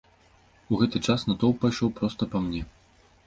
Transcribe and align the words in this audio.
У 0.71 0.77
гэты 0.79 1.01
час 1.07 1.25
натоўп 1.29 1.57
пайшоў 1.65 1.93
проста 1.99 2.23
па 2.35 2.45
мне. 2.49 2.61